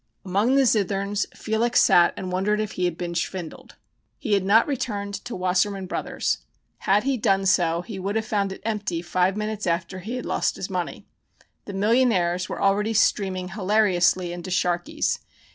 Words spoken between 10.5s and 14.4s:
his money. The millionaires were already streaming hilariously